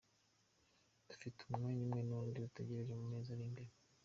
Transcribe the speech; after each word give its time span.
Dufite 1.07 1.39
umwana 1.49 1.77
umwe 1.83 1.99
n’undi 2.07 2.37
dutegereje 2.45 2.91
mu 2.99 3.05
mezi 3.11 3.27
ari 3.35 3.43
imbere. 3.49 3.71